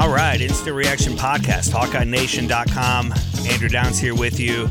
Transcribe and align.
All 0.00 0.08
right, 0.08 0.40
Instant 0.40 0.74
Reaction 0.74 1.12
Podcast, 1.12 1.72
HawkeyeNation.com. 1.72 3.12
Andrew 3.52 3.68
Downs 3.68 3.98
here 3.98 4.14
with 4.14 4.40
you 4.40 4.70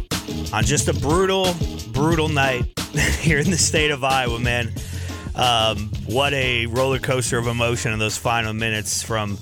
on 0.52 0.64
just 0.64 0.88
a 0.88 0.94
brutal, 0.94 1.54
brutal 1.92 2.30
night 2.30 2.66
here 3.20 3.38
in 3.38 3.52
the 3.52 3.58
state 3.58 3.92
of 3.92 4.04
Iowa, 4.04 4.40
man. 4.40 4.74
Um, 5.36 5.92
what 6.08 6.34
a 6.34 6.66
roller 6.66 6.98
coaster 6.98 7.38
of 7.38 7.46
emotion 7.46 7.94
in 7.94 8.00
those 8.00 8.18
final 8.18 8.54
minutes 8.54 9.04
from 9.04 9.38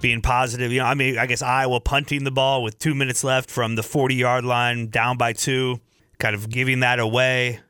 being 0.00 0.22
positive. 0.22 0.72
You 0.72 0.80
know, 0.80 0.86
I 0.86 0.94
mean, 0.94 1.18
I 1.18 1.26
guess 1.26 1.40
Iowa 1.40 1.78
punting 1.78 2.24
the 2.24 2.32
ball 2.32 2.64
with 2.64 2.80
two 2.80 2.96
minutes 2.96 3.22
left 3.22 3.48
from 3.48 3.76
the 3.76 3.84
40 3.84 4.16
yard 4.16 4.44
line, 4.44 4.88
down 4.88 5.18
by 5.18 5.34
two, 5.34 5.78
kind 6.18 6.34
of 6.34 6.50
giving 6.50 6.80
that 6.80 6.98
away. 6.98 7.60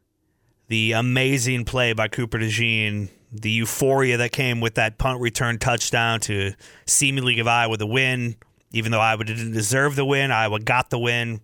The 0.68 0.92
amazing 0.92 1.66
play 1.66 1.92
by 1.92 2.08
Cooper 2.08 2.38
DeJean 2.38 3.10
the 3.30 3.50
euphoria 3.50 4.16
that 4.16 4.32
came 4.32 4.60
with 4.60 4.74
that 4.74 4.98
punt 4.98 5.20
return 5.20 5.58
touchdown 5.58 6.20
to 6.20 6.52
seemingly 6.86 7.34
give 7.34 7.46
Iowa 7.46 7.76
the 7.76 7.86
win, 7.86 8.36
even 8.72 8.92
though 8.92 9.00
Iowa 9.00 9.24
didn't 9.24 9.52
deserve 9.52 9.96
the 9.96 10.04
win. 10.04 10.30
Iowa 10.30 10.60
got 10.60 10.90
the 10.90 10.98
win. 10.98 11.40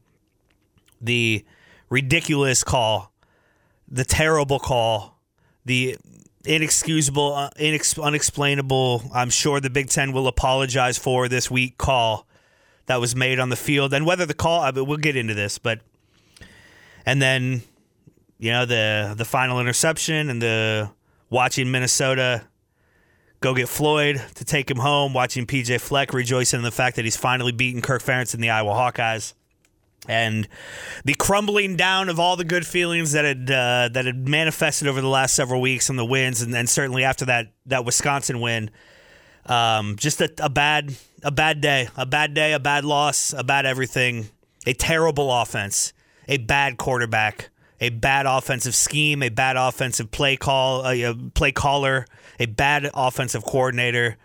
The 1.01 1.45
ridiculous 1.91 2.65
call, 2.65 3.13
the 3.89 4.05
terrible 4.05 4.59
call, 4.59 5.21
the 5.67 5.99
inexcusable, 6.47 7.35
uh, 7.35 7.51
inex- 7.59 8.03
unexplainable, 8.03 9.03
I'm 9.13 9.31
sure 9.31 9.61
the 9.61 9.71
Big 9.71 9.91
Ten 9.91 10.13
will 10.13 10.27
apologize 10.27 10.97
for 10.97 11.29
this 11.29 11.51
week 11.51 11.77
call 11.77 12.27
that 12.87 13.01
was 13.01 13.15
made 13.15 13.39
on 13.39 13.51
the 13.51 13.57
field. 13.57 13.93
And 13.93 14.07
whether 14.07 14.25
the 14.25 14.35
call, 14.35 14.61
I 14.61 14.71
mean, 14.71 14.87
we'll 14.87 14.99
get 14.99 15.17
into 15.17 15.35
this, 15.35 15.59
but. 15.59 15.81
And 17.07 17.21
then, 17.21 17.61
you 18.39 18.51
know, 18.51 18.65
the 18.65 19.15
the 19.15 19.27
final 19.27 19.61
interception 19.61 20.31
and 20.31 20.41
the 20.41 20.91
watching 21.35 21.69
Minnesota 21.73 22.45
go 23.41 23.55
get 23.55 23.69
Floyd 23.69 24.23
to 24.37 24.45
take 24.45 24.71
him 24.71 24.77
home, 24.77 25.13
watching 25.13 25.47
PJ 25.47 25.81
Fleck 25.81 26.15
rejoicing 26.15 26.61
in 26.61 26.65
the 26.65 26.71
fact 26.71 26.95
that 26.95 27.05
he's 27.05 27.17
finally 27.17 27.51
beaten 27.51 27.83
Kirk 27.83 28.03
Ferentz 28.03 28.35
and 28.35 28.43
the 28.43 28.51
Iowa 28.51 28.71
Hawkeyes. 28.71 29.35
And 30.07 30.47
the 31.05 31.15
crumbling 31.15 31.75
down 31.75 32.09
of 32.09 32.21
all 32.21 32.37
the 32.37 32.45
good 32.45 32.65
feelings 32.65 33.13
that 33.13 33.25
had 33.25 33.51
uh, 33.51 33.89
that 33.93 34.05
had 34.05 34.29
manifested 34.29 34.87
over 34.87 35.01
the 35.01 35.09
last 35.09 35.35
several 35.35 35.61
weeks 35.61 35.91
and 35.91 35.99
the 35.99 36.05
wins, 36.05 36.41
and, 36.41 36.55
and 36.55 36.69
certainly 36.69 37.03
after 37.03 37.25
that 37.25 37.53
that 37.67 37.85
Wisconsin 37.85 38.39
win, 38.41 38.71
um, 39.47 39.97
just 39.97 40.21
a, 40.21 40.31
a 40.41 40.51
bad 40.51 40.95
a 41.23 41.33
bad 41.33 41.61
day, 41.61 41.89
a 41.97 42.07
bad 42.07 42.35
day, 42.35 42.53
a 42.53 42.61
bad 42.61 42.85
loss, 42.85 43.33
a 43.33 43.43
bad 43.43 43.65
everything, 43.67 44.29
a 44.67 44.75
terrible 44.75 45.33
offense, 45.33 45.95
a 46.29 46.37
bad 46.37 46.77
quarterback, 46.77 47.49
a 47.81 47.91
bad 47.91 48.27
offensive 48.27 48.75
scheme, 48.75 49.23
a 49.23 49.29
bad 49.29 49.57
offensive 49.57 50.11
play 50.11 50.37
call, 50.37 50.87
a, 50.87 51.15
play 51.35 51.53
caller, 51.53 52.07
a 52.39 52.47
bad 52.47 52.91
offensive 52.95 53.45
coordinator, 53.45 54.17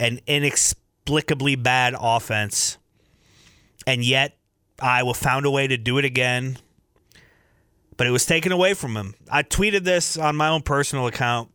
an 0.00 0.20
inexplicably 0.26 1.54
bad 1.54 1.94
offense, 1.98 2.78
and 3.86 4.04
yet 4.04 4.36
Iowa 4.80 5.14
found 5.14 5.46
a 5.46 5.50
way 5.50 5.66
to 5.66 5.76
do 5.76 5.98
it 5.98 6.04
again. 6.04 6.58
But 7.96 8.06
it 8.06 8.10
was 8.10 8.26
taken 8.26 8.52
away 8.52 8.74
from 8.74 8.96
him. 8.96 9.14
I 9.30 9.42
tweeted 9.42 9.84
this 9.84 10.16
on 10.16 10.34
my 10.34 10.48
own 10.48 10.62
personal 10.62 11.06
account 11.06 11.51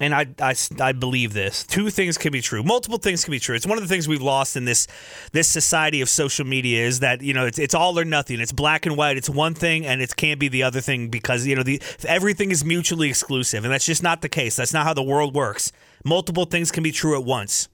and 0.00 0.14
I, 0.14 0.26
I, 0.40 0.54
I 0.80 0.92
believe 0.92 1.32
this. 1.32 1.64
Two 1.64 1.90
things 1.90 2.16
can 2.16 2.32
be 2.32 2.40
true. 2.40 2.62
Multiple 2.62 2.98
things 2.98 3.24
can 3.24 3.30
be 3.30 3.38
true. 3.38 3.54
It's 3.54 3.66
one 3.66 3.76
of 3.76 3.84
the 3.84 3.88
things 3.88 4.08
we've 4.08 4.22
lost 4.22 4.56
in 4.56 4.64
this 4.64 4.86
this 5.32 5.48
society 5.48 6.00
of 6.00 6.08
social 6.08 6.46
media 6.46 6.84
is 6.84 7.00
that 7.00 7.20
you 7.20 7.34
know 7.34 7.46
it's, 7.46 7.58
it's 7.58 7.74
all 7.74 7.98
or 7.98 8.04
nothing. 8.04 8.40
It's 8.40 8.52
black 8.52 8.86
and 8.86 8.96
white. 8.96 9.16
It's 9.16 9.28
one 9.28 9.54
thing 9.54 9.84
and 9.86 10.00
it 10.00 10.16
can't 10.16 10.40
be 10.40 10.48
the 10.48 10.62
other 10.62 10.80
thing 10.80 11.08
because 11.08 11.46
you 11.46 11.54
know 11.54 11.62
the 11.62 11.80
everything 12.06 12.50
is 12.50 12.64
mutually 12.64 13.08
exclusive 13.08 13.64
and 13.64 13.72
that's 13.72 13.86
just 13.86 14.02
not 14.02 14.22
the 14.22 14.28
case. 14.28 14.56
That's 14.56 14.72
not 14.72 14.84
how 14.84 14.94
the 14.94 15.02
world 15.02 15.34
works. 15.34 15.72
Multiple 16.04 16.46
things 16.46 16.70
can 16.72 16.82
be 16.82 16.92
true 16.92 17.16
at 17.16 17.24
once. 17.24 17.68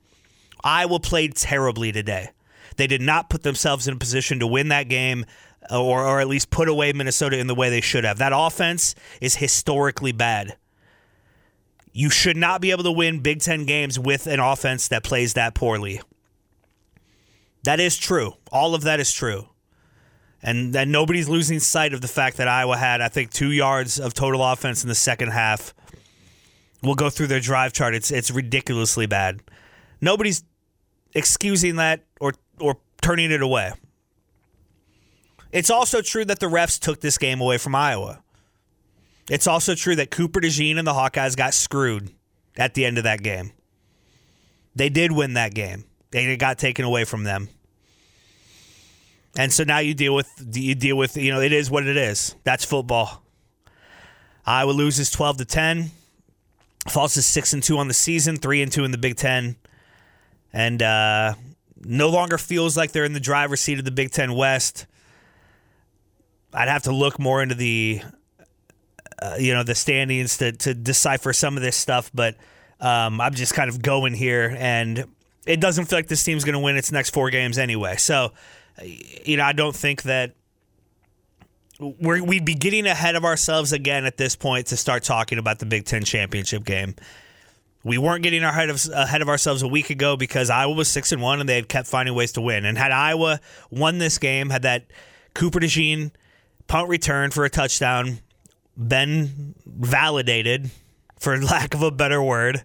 Iowa 0.64 0.98
played 0.98 1.36
terribly 1.36 1.92
today. 1.92 2.30
They 2.76 2.86
did 2.86 3.00
not 3.00 3.30
put 3.30 3.42
themselves 3.42 3.88
in 3.88 3.94
a 3.94 3.98
position 3.98 4.40
to 4.40 4.46
win 4.46 4.68
that 4.68 4.88
game 4.88 5.24
uh, 5.70 5.82
or, 5.82 6.04
or 6.04 6.20
at 6.20 6.28
least 6.28 6.50
put 6.50 6.68
away 6.68 6.92
Minnesota 6.92 7.38
in 7.38 7.46
the 7.46 7.54
way 7.54 7.70
they 7.70 7.80
should 7.80 8.04
have. 8.04 8.18
That 8.18 8.32
offense 8.34 8.94
is 9.20 9.36
historically 9.36 10.12
bad. 10.12 10.56
You 11.98 12.10
should 12.10 12.36
not 12.36 12.60
be 12.60 12.70
able 12.70 12.84
to 12.84 12.92
win 12.92 13.18
Big 13.22 13.40
Ten 13.40 13.64
games 13.64 13.98
with 13.98 14.28
an 14.28 14.38
offense 14.38 14.86
that 14.86 15.02
plays 15.02 15.34
that 15.34 15.56
poorly. 15.56 16.00
That 17.64 17.80
is 17.80 17.98
true. 17.98 18.34
All 18.52 18.76
of 18.76 18.82
that 18.82 19.00
is 19.00 19.10
true. 19.10 19.48
And 20.40 20.72
then 20.72 20.92
nobody's 20.92 21.28
losing 21.28 21.58
sight 21.58 21.92
of 21.92 22.00
the 22.00 22.06
fact 22.06 22.36
that 22.36 22.46
Iowa 22.46 22.76
had, 22.76 23.00
I 23.00 23.08
think, 23.08 23.32
two 23.32 23.50
yards 23.50 23.98
of 23.98 24.14
total 24.14 24.44
offense 24.44 24.84
in 24.84 24.88
the 24.88 24.94
second 24.94 25.30
half. 25.30 25.74
We'll 26.84 26.94
go 26.94 27.10
through 27.10 27.26
their 27.26 27.40
drive 27.40 27.72
chart. 27.72 27.96
It's 27.96 28.12
it's 28.12 28.30
ridiculously 28.30 29.06
bad. 29.06 29.40
Nobody's 30.00 30.44
excusing 31.14 31.74
that 31.76 32.04
or 32.20 32.34
or 32.60 32.78
turning 33.02 33.32
it 33.32 33.42
away. 33.42 33.72
It's 35.50 35.68
also 35.68 36.00
true 36.00 36.24
that 36.26 36.38
the 36.38 36.46
refs 36.46 36.78
took 36.78 37.00
this 37.00 37.18
game 37.18 37.40
away 37.40 37.58
from 37.58 37.74
Iowa. 37.74 38.22
It's 39.30 39.46
also 39.46 39.74
true 39.74 39.96
that 39.96 40.10
Cooper 40.10 40.40
DeJean 40.40 40.78
and 40.78 40.86
the 40.86 40.92
Hawkeyes 40.92 41.36
got 41.36 41.54
screwed 41.54 42.10
at 42.56 42.74
the 42.74 42.84
end 42.84 42.98
of 42.98 43.04
that 43.04 43.22
game. 43.22 43.52
They 44.74 44.88
did 44.88 45.12
win 45.12 45.34
that 45.34 45.54
game. 45.54 45.84
They 46.10 46.36
got 46.36 46.58
taken 46.58 46.84
away 46.84 47.04
from 47.04 47.24
them. 47.24 47.48
And 49.36 49.52
so 49.52 49.64
now 49.64 49.78
you 49.78 49.94
deal 49.94 50.14
with 50.14 50.28
you 50.52 50.74
deal 50.74 50.96
with 50.96 51.16
you 51.16 51.30
know 51.30 51.40
it 51.40 51.52
is 51.52 51.70
what 51.70 51.86
it 51.86 51.96
is. 51.96 52.34
That's 52.44 52.64
football. 52.64 53.22
Iowa 54.46 54.70
loses 54.70 55.10
twelve 55.10 55.36
to 55.36 55.44
ten, 55.44 55.90
falls 56.88 57.14
to 57.14 57.22
six 57.22 57.52
and 57.52 57.62
two 57.62 57.78
on 57.78 57.88
the 57.88 57.94
season, 57.94 58.36
three 58.36 58.62
and 58.62 58.72
two 58.72 58.84
in 58.84 58.90
the 58.90 58.98
Big 58.98 59.16
Ten, 59.16 59.56
and 60.52 60.82
uh, 60.82 61.34
no 61.84 62.08
longer 62.08 62.38
feels 62.38 62.76
like 62.76 62.92
they're 62.92 63.04
in 63.04 63.12
the 63.12 63.20
driver's 63.20 63.60
seat 63.60 63.78
of 63.78 63.84
the 63.84 63.90
Big 63.90 64.10
Ten 64.10 64.34
West. 64.34 64.86
I'd 66.52 66.68
have 66.68 66.84
to 66.84 66.92
look 66.92 67.18
more 67.18 67.42
into 67.42 67.54
the 67.54 68.00
uh, 69.20 69.36
you 69.38 69.54
know 69.54 69.62
the 69.62 69.74
standings 69.74 70.38
to 70.38 70.52
to 70.52 70.74
decipher 70.74 71.32
some 71.32 71.56
of 71.56 71.62
this 71.62 71.76
stuff, 71.76 72.10
but 72.14 72.36
um, 72.80 73.20
I'm 73.20 73.34
just 73.34 73.54
kind 73.54 73.68
of 73.68 73.82
going 73.82 74.14
here, 74.14 74.54
and 74.58 75.06
it 75.46 75.60
doesn't 75.60 75.86
feel 75.86 75.98
like 75.98 76.08
this 76.08 76.22
team's 76.22 76.44
going 76.44 76.54
to 76.54 76.60
win 76.60 76.76
its 76.76 76.92
next 76.92 77.10
four 77.10 77.30
games 77.30 77.58
anyway. 77.58 77.96
So, 77.96 78.32
you 79.24 79.38
know, 79.38 79.44
I 79.44 79.52
don't 79.52 79.74
think 79.74 80.02
that 80.02 80.34
we 81.80 82.20
would 82.20 82.44
be 82.44 82.54
getting 82.54 82.86
ahead 82.86 83.16
of 83.16 83.24
ourselves 83.24 83.72
again 83.72 84.04
at 84.04 84.16
this 84.16 84.36
point 84.36 84.66
to 84.68 84.76
start 84.76 85.04
talking 85.04 85.38
about 85.38 85.58
the 85.58 85.66
Big 85.66 85.84
Ten 85.84 86.04
championship 86.04 86.64
game. 86.64 86.94
We 87.82 87.96
weren't 87.96 88.22
getting 88.22 88.42
ahead 88.42 88.68
of 88.68 88.86
ahead 88.92 89.22
of 89.22 89.28
ourselves 89.28 89.62
a 89.62 89.68
week 89.68 89.88
ago 89.90 90.16
because 90.16 90.50
Iowa 90.50 90.74
was 90.74 90.88
six 90.88 91.12
and 91.12 91.22
one 91.22 91.40
and 91.40 91.48
they 91.48 91.54
had 91.54 91.68
kept 91.68 91.88
finding 91.88 92.14
ways 92.14 92.32
to 92.32 92.40
win. 92.40 92.64
And 92.64 92.76
had 92.76 92.92
Iowa 92.92 93.40
won 93.70 93.98
this 93.98 94.18
game, 94.18 94.50
had 94.50 94.62
that 94.62 94.84
Cooper 95.34 95.60
DeJean 95.60 96.10
punt 96.66 96.88
return 96.88 97.30
for 97.30 97.44
a 97.44 97.50
touchdown, 97.50 98.18
been 98.78 99.54
validated, 99.66 100.70
for 101.18 101.38
lack 101.42 101.74
of 101.74 101.82
a 101.82 101.90
better 101.90 102.22
word, 102.22 102.62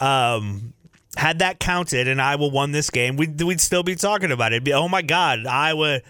um, 0.00 0.74
had 1.16 1.40
that 1.40 1.58
counted 1.60 2.08
and 2.08 2.20
Iowa 2.20 2.48
won 2.48 2.72
this 2.72 2.90
game, 2.90 3.16
we'd, 3.16 3.40
we'd 3.40 3.60
still 3.60 3.82
be 3.82 3.94
talking 3.94 4.32
about 4.32 4.52
it. 4.52 4.64
Be, 4.64 4.72
oh 4.72 4.88
my 4.88 5.02
God, 5.02 5.46
Iowa 5.46 6.00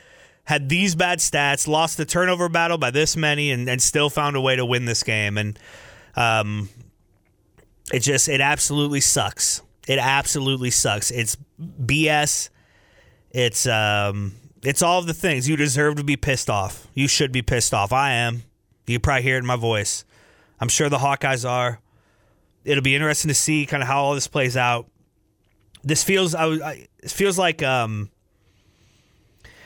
had 0.44 0.69
these 0.69 0.94
bad 0.94 1.19
stats, 1.19 1.69
lost 1.69 1.97
the 1.97 2.04
turnover 2.04 2.48
battle 2.48 2.78
by 2.78 2.91
this 2.91 3.16
many, 3.16 3.50
and, 3.50 3.69
and 3.69 3.81
still 3.81 4.10
found 4.10 4.36
a 4.36 4.41
way 4.41 4.56
to 4.56 4.64
win 4.64 4.84
this 4.84 5.03
game. 5.03 5.38
And 5.38 5.58
um, 6.16 6.69
it 7.92 8.00
just, 8.00 8.28
it 8.28 8.41
absolutely 8.41 9.00
sucks. 9.00 9.62
It 9.87 9.98
absolutely 9.98 10.70
sucks. 10.70 11.10
It's 11.10 11.37
BS. 11.60 12.50
It's 13.31 13.66
um, 13.66 14.34
it's 14.62 14.82
all 14.82 14.98
of 14.98 15.06
the 15.06 15.14
things 15.14 15.49
you 15.49 15.56
deserve 15.56 15.96
to 15.96 16.05
be 16.05 16.17
pissed 16.17 16.50
off. 16.50 16.87
You 16.94 17.08
should 17.08 17.32
be 17.32 17.43
pissed 17.43 17.72
off. 17.72 17.93
I 17.93 18.12
am. 18.12 18.43
You 18.87 18.99
probably 18.99 19.23
hear 19.23 19.37
it 19.37 19.41
in 19.41 19.47
my 19.47 19.56
voice. 19.56 20.05
I'm 20.61 20.69
sure 20.69 20.88
the 20.88 20.99
Hawkeyes 20.99 21.49
are. 21.49 21.81
It'll 22.65 22.82
be 22.82 22.94
interesting 22.94 23.29
to 23.29 23.35
see 23.35 23.67
kind 23.67 23.82
of 23.82 23.88
how 23.88 24.03
all 24.03 24.15
this 24.15 24.29
plays 24.29 24.56
out. 24.56 24.87
This 25.82 26.05
feels 26.05 26.35
I, 26.35 26.47
I 26.47 26.87
it 27.03 27.11
feels 27.11 27.38
like 27.38 27.62
um 27.62 28.11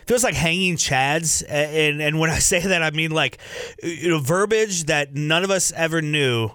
feels 0.07 0.23
like 0.23 0.35
hanging 0.35 0.77
chads 0.77 1.43
and 1.49 2.01
and 2.01 2.21
when 2.21 2.31
I 2.31 2.39
say 2.39 2.61
that 2.61 2.83
I 2.83 2.91
mean 2.91 3.11
like 3.11 3.39
you 3.83 4.11
know 4.11 4.21
verbiage 4.21 4.85
that 4.85 5.15
none 5.15 5.43
of 5.43 5.51
us 5.51 5.73
ever 5.73 6.01
knew 6.01 6.51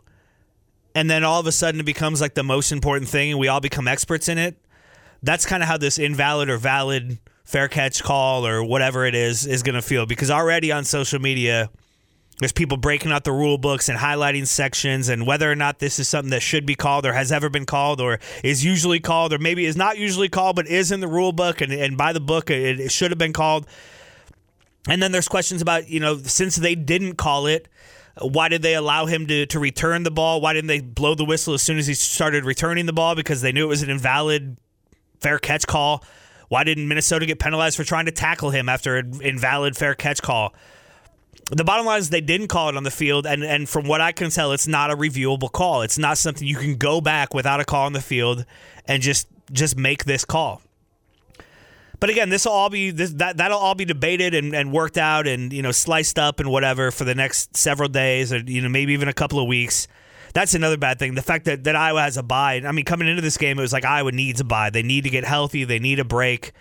and 0.96 1.10
then 1.10 1.24
all 1.24 1.40
of 1.40 1.48
a 1.48 1.52
sudden 1.52 1.82
it 1.82 1.86
becomes 1.86 2.22
like 2.22 2.36
the 2.36 2.44
most 2.44 2.72
important 2.72 3.10
thing 3.10 3.32
and 3.32 3.40
we 3.40 3.48
all 3.48 3.60
become 3.60 3.88
experts 3.88 4.30
in 4.30 4.38
it. 4.38 4.58
That's 5.22 5.46
kind 5.46 5.62
of 5.62 5.68
how 5.68 5.78
this 5.78 6.00
invalid 6.00 6.50
or 6.50 6.58
valid 6.58 7.20
fair 7.44 7.68
catch 7.68 8.02
call 8.04 8.46
or 8.46 8.64
whatever 8.64 9.06
it 9.06 9.16
is 9.16 9.46
is 9.46 9.64
going 9.64 9.76
to 9.76 9.82
feel 9.82 10.06
because 10.06 10.32
already 10.32 10.72
on 10.72 10.86
social 10.86 11.20
media 11.20 11.70
there's 12.39 12.53
people 12.53 12.77
breaking 12.77 13.12
out 13.12 13.25
the 13.25 13.31
rule 13.31 13.57
books 13.57 13.89
and 13.89 14.00
highlighting 14.00 14.47
sections 14.47 15.09
and 15.09 15.27
whether 15.27 15.51
or 15.51 15.56
not 15.56 15.80
this 15.80 16.00
is 16.00 16.07
something 16.07 16.31
that 16.31 16.41
should 16.41 16.65
be 16.65 16.75
called 16.75 17.06
or 17.06 17.13
has 17.13 17.31
ever 17.31 17.50
been 17.50 17.65
called 17.65 18.00
or 18.00 18.19
is 18.44 18.63
usually 18.63 19.00
called 19.00 19.33
or 19.33 19.38
maybe 19.38 19.65
is 19.65 19.75
not 19.75 19.97
usually 19.97 20.30
called 20.30 20.56
but 20.56 20.65
is 20.68 20.91
in 20.91 21.01
the 21.01 21.07
rule 21.07 21.33
book 21.33 21.62
and, 21.62 21.71
and 21.74 21.97
by 21.97 22.13
the 22.13 22.19
book 22.19 22.50
it, 22.50 22.80
it 22.80 22.91
should 22.91 23.12
have 23.12 23.18
been 23.18 23.33
called. 23.33 23.68
And 24.88 25.03
then 25.03 25.12
there's 25.12 25.27
questions 25.27 25.62
about, 25.62 25.89
you 25.89 26.00
know, 26.00 26.18
since 26.18 26.56
they 26.56 26.75
didn't 26.75 27.15
call 27.15 27.45
it, 27.45 27.68
why 28.21 28.47
did 28.47 28.62
they 28.62 28.75
allow 28.75 29.06
him 29.06 29.27
to, 29.27 29.45
to 29.47 29.59
return 29.59 30.03
the 30.03 30.12
ball? 30.12 30.41
Why 30.41 30.53
didn't 30.53 30.68
they 30.68 30.81
blow 30.81 31.15
the 31.15 31.25
whistle 31.25 31.53
as 31.53 31.62
soon 31.62 31.77
as 31.77 31.88
he 31.88 31.94
started 31.94 32.45
returning 32.45 32.86
the 32.86 32.94
ball? 32.94 33.15
Because 33.15 33.41
they 33.41 33.51
knew 33.51 33.65
it 33.65 33.69
was 33.69 33.83
an 33.83 33.89
invalid 33.89 34.57
fair 35.19 35.39
catch 35.39 35.68
call. 35.68 36.03
Why 36.47 36.63
didn't 36.63 36.88
Minnesota 36.88 37.25
get 37.25 37.39
penalized 37.39 37.77
for 37.77 37.83
trying 37.83 38.06
to 38.06 38.12
tackle 38.12 38.50
him 38.50 38.69
after 38.69 38.97
an 38.97 39.21
invalid 39.21 39.77
fair 39.77 39.94
catch 39.94 40.21
call? 40.21 40.53
The 41.50 41.63
bottom 41.63 41.86
line 41.86 42.00
is 42.00 42.10
they 42.10 42.22
didn't 42.22 42.48
call 42.48 42.69
it 42.69 42.78
on 42.78 42.84
the 42.84 42.92
field, 42.92 43.25
and, 43.25 43.44
and 43.44 43.68
from 43.68 43.88
what 43.88 44.01
I 44.01 44.12
can 44.12 44.30
tell, 44.30 44.51
it's 44.51 44.68
not 44.68 44.92
a 44.92 44.96
reviewable 44.96 45.51
call. 45.51 45.81
It's 45.81 45.98
not 45.98 46.18
something 46.18 46.48
you 46.48 46.57
can 46.57 46.75
go 46.75 47.01
back 47.01 47.34
without 47.34 47.60
a 47.60 47.66
call 47.66 47.88
on 47.88 47.94
the 47.94 48.01
field 48.01 48.46
and 48.86 49.01
just 49.01 49.28
just 49.51 49.75
make 49.75 50.06
this 50.06 50.25
call. 50.25 50.62
But 52.00 52.10
again, 52.10 52.30
this 52.30 52.46
will 52.46 52.54
all 52.54 52.69
be 52.69 52.92
this, 52.92 53.12
that 53.13 53.38
that'll 53.38 53.57
all 53.57 53.75
be 53.75 53.86
debated 53.86 54.34
and, 54.34 54.54
and 54.54 54.72
worked 54.72 54.98
out 54.98 55.28
and 55.28 55.51
you 55.51 55.62
know 55.62 55.72
sliced 55.72 56.18
up 56.19 56.40
and 56.40 56.50
whatever 56.50 56.92
for 56.92 57.04
the 57.04 57.16
next 57.16 57.57
several 57.57 57.90
days 57.90 58.31
or 58.31 58.38
you 58.38 58.62
know 58.62 58.69
maybe 58.69 58.94
even 58.94 59.07
a 59.07 59.13
couple 59.13 59.40
of 59.40 59.48
weeks. 59.48 59.88
That's 60.34 60.54
another 60.54 60.78
bad 60.78 61.00
thing. 61.00 61.16
The 61.16 61.24
fact 61.24 61.46
that, 61.46 61.63
that 61.63 61.75
Iowa 61.75 62.04
has 62.04 62.16
a 62.16 62.22
bye. 62.22 62.62
I 62.63 62.72
mean, 62.72 62.86
coming 62.86 63.07
into 63.07 63.24
this 63.24 63.38
game, 63.38 63.57
it 63.57 63.63
was 63.63 63.74
like 63.74 63.84
Iowa 63.84 64.12
needs 64.12 64.40
a 64.40 64.44
bye. 64.44 64.69
They 64.69 64.84
need 64.84 65.06
to 65.06 65.10
get 65.10 65.24
healthy. 65.24 65.63
They 65.63 65.80
need 65.80 65.98
a 65.98 66.04
break. 66.04 66.51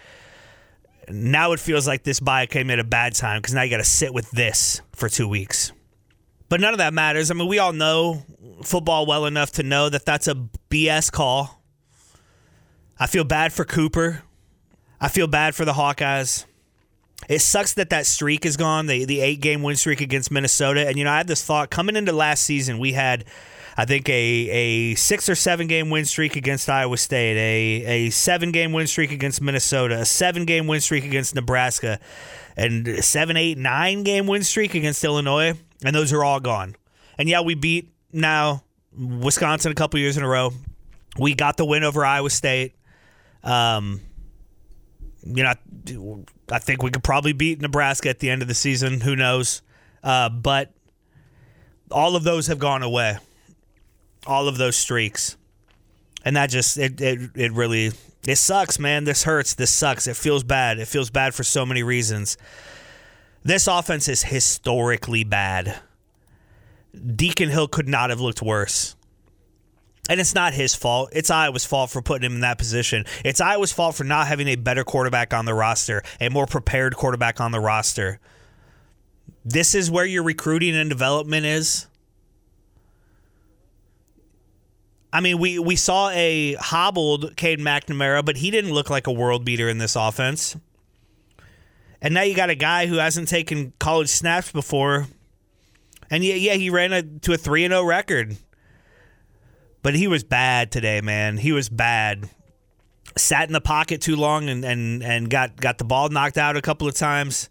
Now 1.10 1.52
it 1.52 1.60
feels 1.60 1.86
like 1.86 2.02
this 2.02 2.20
bye 2.20 2.46
came 2.46 2.70
at 2.70 2.78
a 2.78 2.84
bad 2.84 3.14
time 3.14 3.40
because 3.40 3.54
now 3.54 3.62
you 3.62 3.70
got 3.70 3.78
to 3.78 3.84
sit 3.84 4.12
with 4.12 4.30
this 4.30 4.82
for 4.92 5.08
two 5.08 5.28
weeks. 5.28 5.72
But 6.48 6.60
none 6.60 6.72
of 6.72 6.78
that 6.78 6.94
matters. 6.94 7.30
I 7.30 7.34
mean, 7.34 7.48
we 7.48 7.58
all 7.58 7.72
know 7.72 8.22
football 8.62 9.06
well 9.06 9.26
enough 9.26 9.52
to 9.52 9.62
know 9.62 9.88
that 9.88 10.04
that's 10.04 10.28
a 10.28 10.34
BS 10.70 11.12
call. 11.12 11.62
I 12.98 13.06
feel 13.06 13.24
bad 13.24 13.52
for 13.52 13.64
Cooper. 13.64 14.22
I 15.00 15.08
feel 15.08 15.26
bad 15.26 15.54
for 15.54 15.64
the 15.64 15.74
Hawkeyes. 15.74 16.44
It 17.28 17.40
sucks 17.40 17.74
that 17.74 17.90
that 17.90 18.06
streak 18.06 18.46
is 18.46 18.56
gone, 18.56 18.86
the 18.86 19.04
the 19.04 19.20
eight 19.20 19.40
game 19.40 19.62
win 19.62 19.76
streak 19.76 20.00
against 20.00 20.30
Minnesota. 20.30 20.86
And 20.86 20.96
you 20.96 21.04
know, 21.04 21.10
I 21.10 21.18
had 21.18 21.26
this 21.26 21.44
thought 21.44 21.70
coming 21.70 21.96
into 21.96 22.12
last 22.12 22.44
season. 22.44 22.78
We 22.78 22.92
had, 22.92 23.24
I 23.80 23.84
think, 23.84 24.08
a 24.08 24.12
a 24.12 24.94
six 24.96 25.28
or 25.28 25.36
seven 25.36 25.68
game 25.68 25.88
win 25.88 26.04
streak 26.04 26.34
against 26.34 26.68
Iowa 26.68 26.96
State, 26.96 27.36
a 27.36 28.06
a 28.06 28.10
seven 28.10 28.50
game 28.50 28.72
win 28.72 28.88
streak 28.88 29.12
against 29.12 29.40
Minnesota, 29.40 30.00
a 30.00 30.04
seven 30.04 30.44
game 30.44 30.66
win 30.66 30.80
streak 30.80 31.04
against 31.04 31.36
Nebraska, 31.36 32.00
and 32.56 33.04
seven, 33.04 33.36
eight, 33.36 33.56
nine 33.56 34.02
game 34.02 34.26
win 34.26 34.42
streak 34.42 34.74
against 34.74 35.04
Illinois. 35.04 35.54
And 35.84 35.94
those 35.94 36.12
are 36.12 36.24
all 36.24 36.40
gone. 36.40 36.74
And 37.18 37.28
yeah, 37.28 37.40
we 37.42 37.54
beat 37.54 37.92
now 38.12 38.64
Wisconsin 38.98 39.70
a 39.70 39.76
couple 39.76 40.00
years 40.00 40.16
in 40.16 40.24
a 40.24 40.28
row. 40.28 40.52
We 41.16 41.36
got 41.36 41.56
the 41.56 41.64
win 41.64 41.84
over 41.84 42.04
Iowa 42.04 42.30
State. 42.30 42.74
Um, 43.44 44.00
you 45.22 45.44
know, 45.44 46.24
I 46.50 46.58
think 46.58 46.82
we 46.82 46.90
could 46.90 47.04
probably 47.04 47.32
beat 47.32 47.60
Nebraska 47.60 48.08
at 48.08 48.18
the 48.18 48.28
end 48.28 48.42
of 48.42 48.48
the 48.48 48.54
season. 48.54 49.00
Who 49.02 49.14
knows? 49.14 49.62
Uh, 50.02 50.28
but 50.30 50.72
all 51.92 52.16
of 52.16 52.24
those 52.24 52.48
have 52.48 52.58
gone 52.58 52.82
away. 52.82 53.18
All 54.28 54.46
of 54.46 54.58
those 54.58 54.76
streaks, 54.76 55.36
and 56.24 56.36
that 56.36 56.50
just 56.50 56.76
it 56.78 57.00
it 57.00 57.30
it 57.34 57.52
really 57.52 57.92
it 58.26 58.36
sucks, 58.36 58.78
man. 58.78 59.04
This 59.04 59.24
hurts. 59.24 59.54
This 59.54 59.70
sucks. 59.70 60.06
It 60.06 60.16
feels 60.16 60.44
bad. 60.44 60.78
It 60.78 60.86
feels 60.86 61.10
bad 61.10 61.34
for 61.34 61.42
so 61.42 61.64
many 61.64 61.82
reasons. 61.82 62.36
This 63.42 63.66
offense 63.66 64.08
is 64.08 64.24
historically 64.24 65.24
bad. 65.24 65.80
Deacon 67.16 67.48
Hill 67.48 67.68
could 67.68 67.88
not 67.88 68.10
have 68.10 68.20
looked 68.20 68.42
worse. 68.42 68.96
And 70.10 70.20
it's 70.20 70.34
not 70.34 70.54
his 70.54 70.74
fault. 70.74 71.10
It's 71.12 71.30
Iowa's 71.30 71.64
fault 71.66 71.90
for 71.90 72.00
putting 72.00 72.26
him 72.26 72.36
in 72.36 72.40
that 72.40 72.58
position. 72.58 73.04
It's 73.24 73.40
Iowa's 73.40 73.72
fault 73.72 73.94
for 73.94 74.04
not 74.04 74.26
having 74.26 74.48
a 74.48 74.56
better 74.56 74.82
quarterback 74.82 75.34
on 75.34 75.44
the 75.44 75.54
roster, 75.54 76.02
a 76.20 76.30
more 76.30 76.46
prepared 76.46 76.96
quarterback 76.96 77.40
on 77.40 77.52
the 77.52 77.60
roster. 77.60 78.18
This 79.44 79.74
is 79.74 79.90
where 79.90 80.06
your 80.06 80.22
recruiting 80.22 80.74
and 80.74 80.88
development 80.88 81.44
is. 81.46 81.86
I 85.12 85.20
mean, 85.20 85.38
we, 85.38 85.58
we 85.58 85.76
saw 85.76 86.10
a 86.10 86.54
hobbled 86.54 87.36
Cade 87.36 87.60
McNamara, 87.60 88.24
but 88.24 88.36
he 88.36 88.50
didn't 88.50 88.72
look 88.72 88.90
like 88.90 89.06
a 89.06 89.12
world 89.12 89.44
beater 89.44 89.68
in 89.68 89.78
this 89.78 89.96
offense. 89.96 90.56
And 92.00 92.14
now 92.14 92.22
you 92.22 92.34
got 92.34 92.50
a 92.50 92.54
guy 92.54 92.86
who 92.86 92.96
hasn't 92.96 93.28
taken 93.28 93.72
college 93.78 94.08
snaps 94.08 94.52
before. 94.52 95.08
And 96.10 96.22
yeah, 96.24 96.34
yeah, 96.34 96.54
he 96.54 96.70
ran 96.70 96.92
a, 96.92 97.02
to 97.02 97.32
a 97.32 97.36
3 97.36 97.68
0 97.68 97.84
record. 97.84 98.36
But 99.82 99.94
he 99.94 100.06
was 100.06 100.24
bad 100.24 100.70
today, 100.70 101.00
man. 101.00 101.38
He 101.38 101.52
was 101.52 101.68
bad. 101.68 102.28
Sat 103.16 103.48
in 103.48 103.52
the 103.52 103.60
pocket 103.60 104.00
too 104.00 104.16
long 104.16 104.48
and, 104.48 104.64
and, 104.64 105.02
and 105.02 105.30
got, 105.30 105.56
got 105.56 105.78
the 105.78 105.84
ball 105.84 106.08
knocked 106.08 106.36
out 106.36 106.56
a 106.56 106.62
couple 106.62 106.86
of 106.86 106.94
times. 106.94 107.48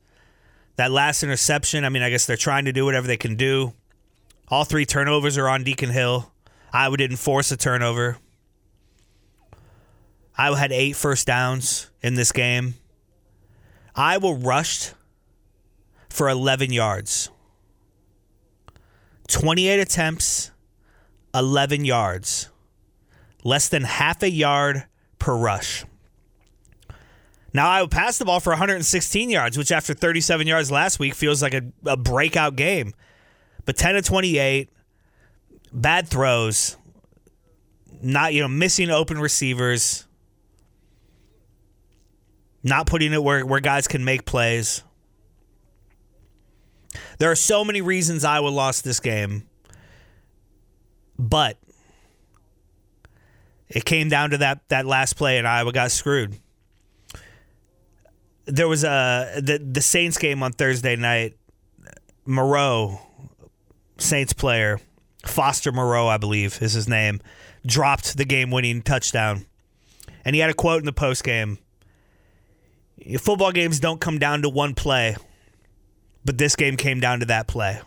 That 0.75 0.91
last 0.91 1.23
interception, 1.23 1.83
I 1.83 1.89
mean, 1.89 2.03
I 2.03 2.09
guess 2.09 2.25
they're 2.25 2.37
trying 2.37 2.65
to 2.65 2.73
do 2.73 2.85
whatever 2.85 3.07
they 3.07 3.17
can 3.17 3.35
do. 3.35 3.73
All 4.49 4.63
three 4.63 4.85
turnovers 4.85 5.37
are 5.37 5.49
on 5.49 5.63
Deacon 5.63 5.89
Hill. 5.89 6.31
Iowa 6.77 6.95
didn't 6.95 7.17
force 7.17 7.51
a 7.51 7.57
turnover. 7.57 8.19
Iowa 10.37 10.57
had 10.57 10.71
eight 10.71 10.95
first 10.95 11.25
downs 11.25 11.89
in 12.03 12.13
this 12.13 12.31
game. 12.31 12.75
Iowa 13.95 14.35
rushed 14.35 14.93
for 16.07 16.29
11 16.29 16.71
yards. 16.71 17.31
28 19.27 19.79
attempts, 19.79 20.51
11 21.33 21.83
yards, 21.83 22.49
less 23.43 23.69
than 23.69 23.81
half 23.81 24.21
a 24.21 24.29
yard 24.29 24.85
per 25.17 25.35
rush. 25.35 25.83
Now, 27.53 27.71
I 27.71 27.83
passed 27.87 28.19
the 28.19 28.25
ball 28.25 28.39
for 28.39 28.51
116 28.51 29.31
yards, 29.31 29.57
which 29.57 29.71
after 29.71 29.95
37 29.95 30.45
yards 30.45 30.69
last 30.69 30.99
week 30.99 31.15
feels 31.15 31.41
like 31.41 31.55
a, 31.55 31.63
a 31.87 31.97
breakout 31.97 32.55
game. 32.55 32.93
But 33.65 33.77
10 33.77 33.95
to 33.95 34.03
28, 34.03 34.69
bad 35.77 36.07
throws, 36.07 36.75
not, 38.01 38.33
you 38.33 38.41
know, 38.41 38.47
missing 38.47 38.89
open 38.89 39.19
receivers, 39.19 40.05
not 42.63 42.87
putting 42.87 43.13
it 43.13 43.23
where, 43.23 43.45
where 43.45 43.59
guys 43.59 43.87
can 43.87 44.03
make 44.03 44.25
plays. 44.25 44.83
There 47.19 47.31
are 47.31 47.35
so 47.35 47.63
many 47.63 47.81
reasons 47.81 48.23
Iowa 48.25 48.49
lost 48.49 48.83
this 48.83 48.99
game. 48.99 49.47
But 51.19 51.57
it 53.69 53.85
came 53.85 54.07
down 54.07 54.31
to 54.31 54.37
that 54.37 54.67
that 54.69 54.85
last 54.85 55.13
play, 55.13 55.39
and 55.39 55.47
Iowa 55.47 55.71
got 55.71 55.89
screwed. 55.91 56.37
There 58.45 58.67
was 58.67 58.83
a 58.83 59.41
the 59.41 59.57
the 59.57 59.81
Saints 59.81 60.17
game 60.17 60.43
on 60.43 60.51
Thursday 60.51 60.95
night. 60.95 61.35
Moreau, 62.25 62.99
Saints 63.97 64.33
player, 64.33 64.79
Foster 65.27 65.71
Moreau, 65.71 66.07
I 66.07 66.17
believe 66.17 66.61
is 66.61 66.73
his 66.73 66.87
name, 66.87 67.21
dropped 67.65 68.17
the 68.17 68.25
game 68.25 68.51
winning 68.51 68.81
touchdown, 68.81 69.45
and 70.25 70.35
he 70.35 70.41
had 70.41 70.49
a 70.49 70.53
quote 70.53 70.79
in 70.79 70.85
the 70.85 70.93
post 70.93 71.23
game. 71.23 71.59
Football 73.19 73.51
games 73.51 73.79
don't 73.79 74.01
come 74.01 74.19
down 74.19 74.41
to 74.41 74.49
one 74.49 74.73
play, 74.73 75.15
but 76.25 76.37
this 76.37 76.55
game 76.55 76.77
came 76.77 76.99
down 76.99 77.19
to 77.19 77.25
that 77.27 77.47
play, 77.47 77.79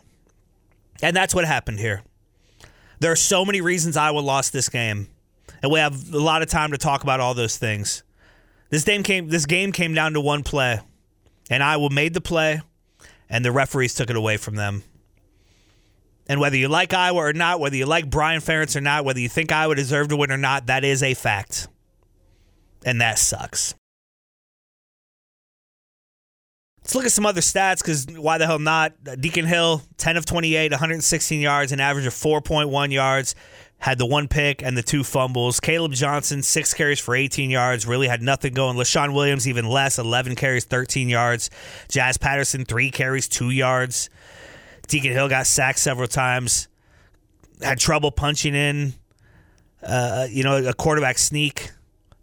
and 1.02 1.14
that's 1.14 1.34
what 1.34 1.44
happened 1.44 1.78
here. 1.78 2.02
There 3.00 3.12
are 3.12 3.16
so 3.16 3.44
many 3.44 3.60
reasons 3.60 3.96
Iowa 3.96 4.20
lost 4.20 4.52
this 4.52 4.68
game, 4.68 5.08
and 5.62 5.72
we 5.72 5.78
have 5.78 6.12
a 6.12 6.18
lot 6.18 6.42
of 6.42 6.48
time 6.48 6.70
to 6.72 6.78
talk 6.78 7.02
about 7.02 7.20
all 7.20 7.34
those 7.34 7.56
things. 7.56 8.02
This 8.70 8.84
game 8.84 9.02
came. 9.02 9.28
This 9.28 9.46
game 9.46 9.72
came 9.72 9.94
down 9.94 10.12
to 10.12 10.20
one 10.20 10.42
play, 10.42 10.80
and 11.50 11.62
Iowa 11.62 11.90
made 11.90 12.14
the 12.14 12.20
play, 12.20 12.60
and 13.28 13.44
the 13.44 13.52
referees 13.52 13.94
took 13.94 14.10
it 14.10 14.16
away 14.16 14.36
from 14.36 14.54
them. 14.54 14.84
And 16.28 16.40
whether 16.40 16.56
you 16.56 16.68
like 16.68 16.94
Iowa 16.94 17.18
or 17.18 17.32
not, 17.32 17.58
whether 17.58 17.76
you 17.76 17.86
like 17.86 18.08
Brian 18.08 18.40
Ferentz 18.40 18.76
or 18.76 18.80
not, 18.80 19.04
whether 19.04 19.20
you 19.20 19.28
think 19.28 19.50
Iowa 19.50 19.74
deserved 19.74 20.10
to 20.10 20.16
win 20.16 20.30
or 20.30 20.36
not, 20.36 20.66
that 20.66 20.84
is 20.84 21.02
a 21.02 21.14
fact, 21.14 21.66
and 22.84 23.00
that 23.00 23.18
sucks. 23.18 23.74
Let's 26.82 26.94
look 26.94 27.04
at 27.04 27.12
some 27.12 27.26
other 27.26 27.40
stats 27.40 27.78
because 27.82 28.06
why 28.18 28.38
the 28.38 28.46
hell 28.46 28.58
not? 28.58 28.92
Deacon 29.20 29.44
Hill, 29.44 29.82
10 29.98 30.16
of 30.16 30.26
28, 30.26 30.72
116 30.72 31.40
yards, 31.40 31.72
an 31.72 31.78
average 31.78 32.06
of 32.06 32.14
4.1 32.14 32.92
yards. 32.92 33.34
Had 33.78 33.96
the 33.96 34.06
one 34.06 34.28
pick 34.28 34.62
and 34.62 34.76
the 34.76 34.82
two 34.82 35.04
fumbles. 35.04 35.60
Caleb 35.60 35.92
Johnson, 35.92 36.42
six 36.42 36.74
carries 36.74 36.98
for 37.00 37.14
18 37.14 37.48
yards, 37.48 37.86
really 37.86 38.08
had 38.08 38.22
nothing 38.22 38.52
going. 38.54 38.76
Leshon 38.76 39.14
Williams, 39.14 39.48
even 39.48 39.66
less, 39.66 39.98
11 39.98 40.34
carries, 40.34 40.64
13 40.64 41.08
yards. 41.08 41.48
Jazz 41.88 42.18
Patterson, 42.18 42.64
three 42.64 42.90
carries, 42.90 43.26
two 43.28 43.50
yards. 43.50 44.10
Deacon 44.90 45.12
Hill 45.12 45.28
got 45.28 45.46
sacked 45.46 45.78
several 45.78 46.08
times. 46.08 46.66
Had 47.62 47.78
trouble 47.78 48.10
punching 48.10 48.56
in, 48.56 48.94
uh, 49.82 50.26
you 50.28 50.42
know, 50.42 50.56
a 50.66 50.74
quarterback 50.74 51.16
sneak 51.16 51.70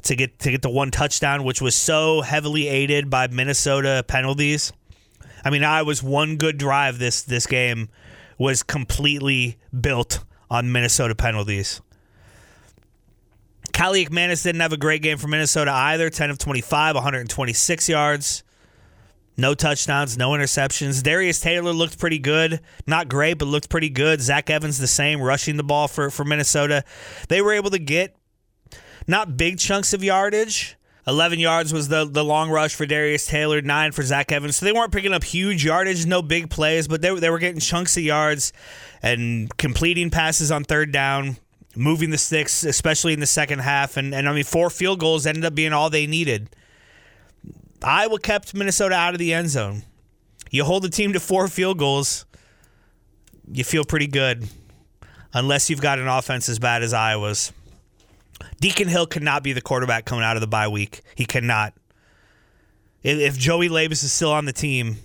to 0.03 0.15
get 0.15 0.39
to 0.39 0.51
get 0.51 0.62
the 0.62 0.69
one 0.69 0.91
touchdown, 0.91 1.45
which 1.45 1.62
was 1.62 1.75
so 1.75 2.21
heavily 2.21 2.67
aided 2.67 3.09
by 3.09 3.27
Minnesota 3.27 4.03
penalties. 4.05 4.74
I 5.45 5.50
mean, 5.50 5.63
I 5.63 5.83
was 5.83 6.03
one 6.03 6.36
good 6.36 6.57
drive 6.57 7.00
this 7.00 7.21
this 7.21 7.47
game 7.47 7.88
was 8.38 8.63
completely 8.63 9.57
built 9.79 10.24
on 10.51 10.71
Minnesota 10.71 11.15
penalties. 11.15 11.81
Kaliakmanis 13.71 14.43
didn't 14.43 14.62
have 14.62 14.74
a 14.74 14.77
great 14.77 15.01
game 15.01 15.17
for 15.17 15.27
Minnesota 15.27 15.71
either. 15.71 16.09
10 16.09 16.31
of 16.31 16.38
25, 16.38 16.95
126 16.95 17.89
yards. 17.89 18.43
No 19.38 19.53
touchdowns, 19.53 20.17
no 20.17 20.32
interceptions. 20.32 21.03
Darius 21.03 21.39
Taylor 21.39 21.72
looked 21.72 22.00
pretty 22.00 22.20
good. 22.20 22.60
Not 22.88 23.08
great, 23.08 23.36
but 23.36 23.46
looked 23.46 23.70
pretty 23.70 23.89
good. 23.89 24.20
Zach 24.20 24.50
Evans 24.50 24.79
the 24.79 24.88
same, 24.88 25.22
rushing 25.22 25.58
the 25.58 25.63
ball 25.63 25.88
for, 25.88 26.10
for 26.10 26.25
Minnesota. 26.25 26.84
They 27.29 27.41
were 27.41 27.53
able 27.53 27.70
to 27.70 27.79
get 27.79 28.15
not 29.08 29.38
big 29.38 29.60
chunks 29.60 29.94
of 29.94 30.03
yardage, 30.03 30.77
11 31.08 31.39
yards 31.39 31.72
was 31.72 31.88
the, 31.88 32.03
the 32.03 32.24
long 32.24 32.50
rush 32.50 32.75
for 32.75 32.86
Darius 32.86 33.25
Taylor, 33.25 33.62
nine 33.62 33.94
for 33.94 34.03
Zach 34.03 34.29
Evans. 34.32 34.58
So 34.58 34.65
they 34.65 34.74
weren't 34.74 34.91
picking 34.91 35.13
up 35.13 35.24
huge 35.24 35.63
yardage, 35.63 36.06
no 36.06 36.22
big 36.22 36.50
plays, 36.50 36.88
but 36.88 37.01
they, 37.01 37.17
they 37.17 37.29
were 37.29 37.39
getting 37.39 37.62
chunks 37.62 37.96
of 37.96 38.03
yards 38.03 38.51
and 39.01 39.56
completing 39.58 40.10
passes 40.10 40.51
on 40.51 40.65
third 40.65 40.91
down, 40.91 41.38
moving 41.77 42.10
the 42.10 42.17
sticks, 42.17 42.65
especially 42.65 43.13
in 43.13 43.22
the 43.22 43.25
second 43.25 43.60
half. 43.60 43.96
And, 43.96 44.13
and 44.13 44.27
I 44.27 44.34
mean, 44.34 44.44
four 44.44 44.70
field 44.70 45.00
goals 45.00 45.25
ended 45.25 45.46
up 45.46 45.56
being 45.56 45.72
all 45.72 45.89
they 45.89 46.08
needed. 46.08 46.50
Iowa 47.84 48.19
kept 48.19 48.53
Minnesota 48.53 48.96
out 48.96 49.13
of 49.13 49.19
the 49.19 49.34
end 49.34 49.50
zone. 49.50 49.84
You 50.50 50.63
hold 50.63 50.84
the 50.84 50.89
team 50.89 51.13
to 51.13 51.19
four 51.19 51.48
field 51.48 51.77
goals, 51.77 52.25
you 53.51 53.63
feel 53.63 53.84
pretty 53.84 54.07
good, 54.07 54.48
unless 55.34 55.69
you've 55.69 55.81
got 55.81 56.00
an 56.00 56.07
offense 56.07 56.50
as 56.50 56.60
bad 56.60 56.84
as 56.84 56.93
Iowa's. 56.93 57.51
Deacon 58.60 58.88
Hill 58.88 59.07
cannot 59.07 59.43
be 59.43 59.53
the 59.53 59.62
quarterback 59.62 60.05
coming 60.05 60.24
out 60.24 60.38
of 60.38 60.41
the 60.41 60.48
bye 60.48 60.67
week. 60.67 61.01
He 61.15 61.25
cannot. 61.25 61.74
If, 63.03 63.38
Joey 63.38 63.69
Labas 63.69 64.03
is 64.03 64.12
still 64.12 64.31
on 64.31 64.46
the 64.46 64.53
team, 64.53 64.98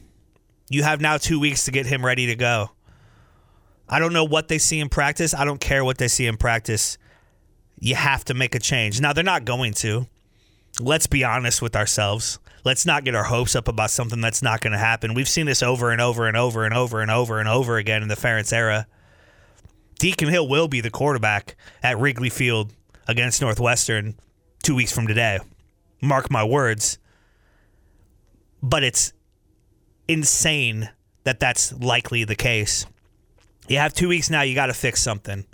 you 0.68 0.82
have 0.82 1.00
now 1.00 1.18
two 1.18 1.38
weeks 1.38 1.64
to 1.66 1.70
get 1.70 1.86
him 1.86 2.04
ready 2.04 2.26
to 2.26 2.34
go. 2.34 2.70
I 3.88 3.98
don't 3.98 4.12
know 4.12 4.24
what 4.24 4.48
they 4.48 4.58
see 4.58 4.80
in 4.80 4.88
practice. 4.88 5.34
I 5.34 5.44
don't 5.44 5.60
care 5.60 5.84
what 5.84 5.98
they 5.98 6.08
see 6.08 6.26
in 6.26 6.36
practice. 6.36 6.98
You 7.78 7.94
have 7.94 8.24
to 8.26 8.34
make 8.34 8.54
a 8.54 8.58
change. 8.58 9.00
Now, 9.00 9.12
they're 9.12 9.24
not 9.24 9.44
going 9.44 9.74
to. 9.74 10.06
Let's 10.80 11.06
be 11.06 11.24
honest 11.24 11.60
with 11.60 11.76
ourselves. 11.76 12.38
Let's 12.64 12.86
not 12.86 13.04
get 13.04 13.14
our 13.14 13.24
hopes 13.24 13.56
up 13.56 13.66
about 13.66 13.90
something 13.90 14.20
that's 14.20 14.42
not 14.42 14.60
going 14.60 14.72
to 14.72 14.78
happen. 14.78 15.14
We've 15.14 15.28
seen 15.28 15.46
this 15.46 15.62
over 15.62 15.90
and 15.90 16.00
over 16.00 16.26
and 16.26 16.36
over 16.36 16.64
and 16.64 16.74
over 16.74 17.00
and 17.00 17.10
over 17.10 17.40
and 17.40 17.48
over 17.48 17.76
again 17.76 18.02
in 18.02 18.08
the 18.08 18.14
Ferentz 18.14 18.52
era. 18.52 18.86
Deacon 19.98 20.28
Hill 20.28 20.48
will 20.48 20.68
be 20.68 20.80
the 20.80 20.90
quarterback 20.90 21.56
at 21.82 21.98
Wrigley 21.98 22.30
Field 22.30 22.72
against 23.08 23.40
Northwestern 23.40 24.14
two 24.62 24.74
weeks 24.74 24.92
from 24.92 25.06
today. 25.06 25.38
Mark 26.00 26.30
my 26.30 26.44
words. 26.44 26.98
But 28.62 28.84
it's 28.84 29.12
insane 30.06 30.90
that 31.24 31.40
that's 31.40 31.72
likely 31.72 32.24
the 32.24 32.36
case. 32.36 32.86
You 33.68 33.78
have 33.78 33.94
two 33.94 34.08
weeks 34.08 34.30
now. 34.30 34.42
You 34.42 34.54
got 34.54 34.66
to 34.66 34.74
fix 34.74 35.00
something 35.00 35.46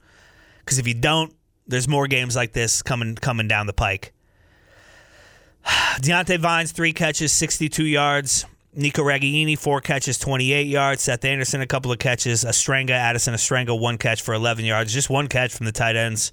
because 0.60 0.78
if 0.78 0.86
you 0.86 0.94
don't, 0.94 1.34
there's 1.66 1.88
more 1.88 2.06
games 2.06 2.34
like 2.34 2.52
this 2.52 2.82
coming 2.82 3.14
coming 3.14 3.48
down 3.48 3.66
the 3.66 3.72
pike. 3.72 4.12
Diante 6.00 6.36
Vines 6.36 6.72
three 6.72 6.92
catches, 6.92 7.32
62 7.32 7.84
yards. 7.84 8.46
Nico 8.74 9.02
Ragaini, 9.02 9.58
four 9.58 9.80
catches, 9.80 10.18
28 10.18 10.66
yards. 10.66 11.02
Seth 11.02 11.24
Anderson, 11.24 11.60
a 11.60 11.66
couple 11.66 11.90
of 11.90 11.98
catches. 11.98 12.44
Ostrenga, 12.44 12.90
Addison 12.90 13.34
Ostrenga, 13.34 13.78
one 13.78 13.98
catch 13.98 14.22
for 14.22 14.34
11 14.34 14.64
yards. 14.64 14.92
Just 14.92 15.10
one 15.10 15.26
catch 15.26 15.52
from 15.52 15.66
the 15.66 15.72
tight 15.72 15.96
ends. 15.96 16.32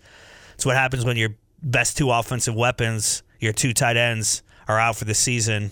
It's 0.54 0.66
what 0.66 0.76
happens 0.76 1.06
when 1.06 1.18
your 1.18 1.36
best 1.64 1.98
two 1.98 2.12
offensive 2.12 2.54
weapons, 2.54 3.24
your 3.40 3.54
two 3.54 3.74
tight 3.74 3.98
ends, 3.98 4.44
are 4.68 4.80
out 4.80 4.96
for 4.96 5.06
the 5.06 5.14
season. 5.14 5.72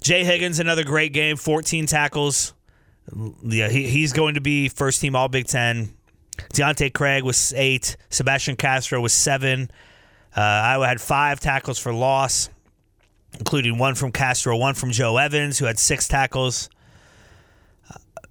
Jay 0.00 0.24
Higgins, 0.24 0.58
another 0.58 0.84
great 0.84 1.12
game, 1.12 1.36
14 1.36 1.86
tackles. 1.86 2.54
Yeah, 3.42 3.68
he, 3.68 3.88
he's 3.88 4.12
going 4.12 4.34
to 4.34 4.40
be 4.40 4.68
first 4.68 5.00
team 5.00 5.16
All 5.16 5.28
Big 5.28 5.46
Ten. 5.46 5.94
Deontae 6.54 6.92
Craig 6.92 7.24
was 7.24 7.52
eight. 7.56 7.96
Sebastian 8.10 8.56
Castro 8.56 9.00
was 9.00 9.12
seven. 9.12 9.70
Uh, 10.36 10.40
Iowa 10.40 10.86
had 10.86 11.00
five 11.00 11.40
tackles 11.40 11.78
for 11.78 11.92
loss, 11.92 12.48
including 13.38 13.78
one 13.78 13.94
from 13.94 14.12
Castro, 14.12 14.56
one 14.56 14.74
from 14.74 14.90
Joe 14.90 15.16
Evans, 15.16 15.58
who 15.58 15.66
had 15.66 15.78
six 15.78 16.08
tackles. 16.08 16.70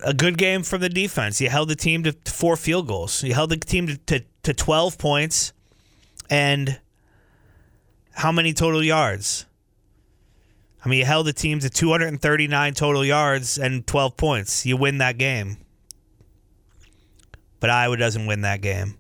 A 0.04 0.14
good 0.14 0.38
game 0.38 0.64
from 0.64 0.82
the 0.82 0.90
defense. 0.90 1.40
You 1.40 1.50
held 1.50 1.70
the 1.70 1.76
team 1.76 2.04
to 2.04 2.14
four 2.26 2.56
field 2.56 2.88
goals. 2.88 3.24
You 3.24 3.36
held 3.36 3.52
the 3.52 3.58
team 3.58 3.86
to, 3.88 3.98
to, 3.98 4.24
to 4.44 4.54
12 4.54 4.98
points. 4.98 5.54
And 6.28 6.80
how 8.14 8.32
many 8.32 8.54
total 8.54 8.84
yards? 8.84 9.46
I 10.84 10.90
mean, 10.90 11.00
you 11.00 11.06
held 11.06 11.28
the 11.28 11.34
team 11.34 11.60
to 11.60 11.70
239 11.70 12.74
total 12.74 13.06
yards 13.06 13.60
and 13.60 13.86
12 13.86 14.18
points. 14.18 14.66
You 14.66 14.78
win 14.78 14.98
that 14.98 15.20
game. 15.20 15.58
But 17.60 17.70
Iowa 17.70 17.98
doesn't 17.98 18.26
win 18.26 18.42
that 18.42 18.62
game. 18.62 18.98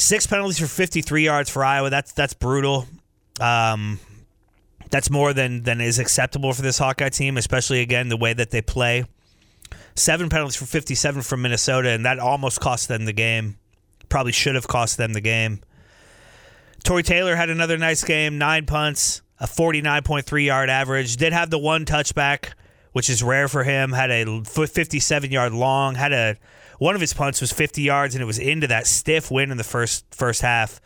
Six 0.00 0.26
penalties 0.26 0.58
for 0.58 0.66
53 0.66 1.24
yards 1.24 1.50
for 1.50 1.62
Iowa. 1.62 1.90
That's 1.90 2.12
that's 2.12 2.32
brutal. 2.32 2.86
Um, 3.38 4.00
that's 4.90 5.10
more 5.10 5.34
than 5.34 5.62
than 5.62 5.82
is 5.82 5.98
acceptable 5.98 6.54
for 6.54 6.62
this 6.62 6.78
Hawkeye 6.78 7.10
team, 7.10 7.36
especially 7.36 7.80
again 7.80 8.08
the 8.08 8.16
way 8.16 8.32
that 8.32 8.50
they 8.50 8.62
play. 8.62 9.04
Seven 9.94 10.30
penalties 10.30 10.56
for 10.56 10.64
57 10.64 11.20
from 11.20 11.42
Minnesota, 11.42 11.90
and 11.90 12.06
that 12.06 12.18
almost 12.18 12.60
cost 12.60 12.88
them 12.88 13.04
the 13.04 13.12
game. 13.12 13.58
Probably 14.08 14.32
should 14.32 14.54
have 14.54 14.66
cost 14.66 14.96
them 14.96 15.12
the 15.12 15.20
game. 15.20 15.60
Tory 16.82 17.02
Taylor 17.02 17.36
had 17.36 17.50
another 17.50 17.76
nice 17.76 18.02
game, 18.02 18.38
nine 18.38 18.64
punts, 18.64 19.20
a 19.38 19.46
49.3 19.46 20.46
yard 20.46 20.70
average. 20.70 21.18
Did 21.18 21.34
have 21.34 21.50
the 21.50 21.58
one 21.58 21.84
touchback, 21.84 22.54
which 22.92 23.10
is 23.10 23.22
rare 23.22 23.48
for 23.48 23.64
him. 23.64 23.92
Had 23.92 24.10
a 24.10 24.42
57 24.44 25.30
yard 25.30 25.52
long. 25.52 25.94
Had 25.94 26.14
a 26.14 26.36
one 26.80 26.94
of 26.94 27.00
his 27.02 27.12
punts 27.12 27.42
was 27.42 27.52
50 27.52 27.82
yards, 27.82 28.14
and 28.14 28.22
it 28.22 28.24
was 28.24 28.38
into 28.38 28.66
that 28.68 28.86
stiff 28.86 29.30
win 29.30 29.50
in 29.50 29.58
the 29.58 29.64
first 29.64 30.02
first 30.14 30.40
half. 30.40 30.80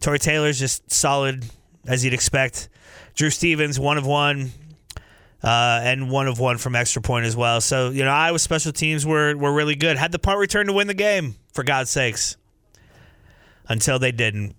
Tory 0.00 0.18
Taylor's 0.18 0.58
just 0.58 0.90
solid 0.90 1.44
as 1.86 2.04
you'd 2.04 2.12
expect. 2.12 2.68
Drew 3.14 3.30
Stevens, 3.30 3.78
one 3.78 3.96
of 3.96 4.04
one, 4.04 4.50
uh, 5.44 5.80
and 5.84 6.10
one 6.10 6.26
of 6.26 6.40
one 6.40 6.58
from 6.58 6.74
extra 6.74 7.00
point 7.00 7.26
as 7.26 7.36
well. 7.36 7.60
So 7.60 7.90
you 7.90 8.04
know, 8.04 8.10
Iowa 8.10 8.40
special 8.40 8.72
teams 8.72 9.06
were 9.06 9.36
were 9.36 9.52
really 9.52 9.76
good. 9.76 9.96
Had 9.96 10.10
the 10.10 10.18
punt 10.18 10.40
return 10.40 10.66
to 10.66 10.72
win 10.72 10.88
the 10.88 10.94
game, 10.94 11.36
for 11.54 11.62
God's 11.62 11.90
sakes. 11.90 12.36
Until 13.68 14.00
they 14.00 14.12
didn't. 14.12 14.56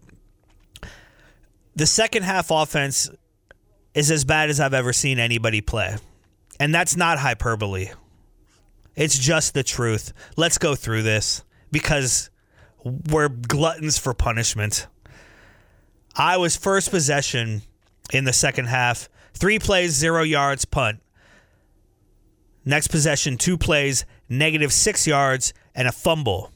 The 1.76 1.86
second 1.86 2.24
half 2.24 2.50
offense 2.50 3.10
is 3.94 4.10
as 4.10 4.24
bad 4.24 4.50
as 4.50 4.62
I've 4.62 4.74
ever 4.74 4.94
seen 4.94 5.20
anybody 5.20 5.60
play, 5.60 5.98
and 6.62 6.74
that's 6.74 6.96
not 6.96 7.20
hyperbole. 7.20 7.90
It's 8.98 9.18
just 9.18 9.54
the 9.54 9.64
truth. 9.64 10.12
Let's 10.36 10.58
go 10.58 10.76
through 10.76 11.04
this 11.04 11.46
because 11.72 12.30
we're 12.84 13.30
gluttons 13.30 13.98
for 13.98 14.14
punishment. 14.14 14.88
I 16.18 16.36
was 16.36 16.58
first 16.58 16.92
possession 16.92 17.62
in 18.12 18.26
the 18.26 18.34
second 18.34 18.66
half 18.66 19.08
Three 19.38 19.60
plays, 19.60 19.92
zero 19.92 20.24
yards, 20.24 20.66
punt. 20.66 21.00
Next 22.66 22.88
possession, 22.88 23.38
two 23.38 23.56
plays, 23.56 24.04
negative 24.28 24.74
six 24.74 25.06
yards, 25.06 25.54
and 25.76 25.88
a 25.88 25.92
fumble. 25.92 26.52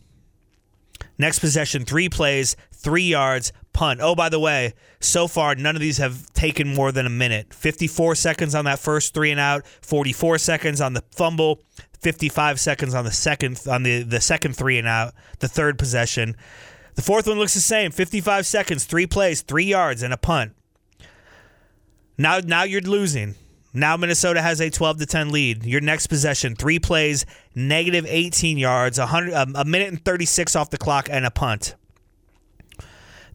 Next 1.15 1.39
possession, 1.39 1.86
three 1.86 2.10
plays, 2.10 2.55
three 2.74 3.03
yards, 3.03 3.53
punt. 3.73 3.99
Oh, 4.01 4.15
by 4.15 4.29
the 4.29 4.39
way, 4.39 4.73
so 4.99 5.27
far, 5.27 5.55
none 5.55 5.75
of 5.75 5.81
these 5.81 5.97
have 5.97 6.31
taken 6.33 6.73
more 6.73 6.91
than 6.91 7.05
a 7.05 7.09
minute. 7.09 7.53
54 7.53 8.15
seconds 8.15 8.55
on 8.55 8.65
that 8.65 8.79
first 8.79 9.13
three 9.13 9.31
and 9.31 9.39
out, 9.39 9.65
44 9.81 10.37
seconds 10.37 10.81
on 10.81 10.93
the 10.93 11.03
fumble, 11.11 11.61
55 12.01 12.59
seconds 12.59 12.93
on 12.93 13.05
the 13.05 13.11
second 13.11 13.61
on 13.69 13.83
the, 13.83 14.03
the 14.03 14.21
second 14.21 14.55
three 14.55 14.77
and 14.77 14.87
out, 14.87 15.13
the 15.39 15.47
third 15.47 15.77
possession. 15.77 16.35
The 16.95 17.01
fourth 17.01 17.27
one 17.27 17.37
looks 17.37 17.53
the 17.53 17.61
same 17.61 17.91
55 17.91 18.45
seconds, 18.45 18.85
three 18.85 19.07
plays, 19.07 19.41
three 19.41 19.65
yards, 19.65 20.03
and 20.03 20.13
a 20.13 20.17
punt. 20.17 20.53
Now, 22.17 22.39
now 22.39 22.63
you're 22.63 22.81
losing. 22.81 23.35
Now 23.73 23.95
Minnesota 23.95 24.41
has 24.41 24.59
a 24.59 24.69
12 24.69 24.99
to 24.99 25.05
10 25.05 25.29
lead. 25.29 25.65
Your 25.65 25.79
next 25.79 26.07
possession, 26.07 26.55
three 26.55 26.79
plays, 26.79 27.25
negative 27.55 28.05
18 28.07 28.57
yards, 28.57 28.99
100, 28.99 29.33
um, 29.33 29.55
a 29.55 29.63
minute 29.63 29.87
and 29.87 30.03
36 30.03 30.55
off 30.55 30.69
the 30.69 30.77
clock, 30.77 31.07
and 31.09 31.25
a 31.25 31.31
punt. 31.31 31.75